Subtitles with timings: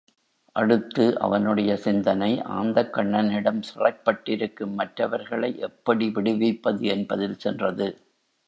[0.55, 7.89] அடுத்து அவனுடைய சிந்தனை ஆந்தைக்கண்ணனிடம் சிறைப்பட்டிருக்கும் மற்றவர்களை எப்படி விடுவிப்பது என்பதில் சென்றது.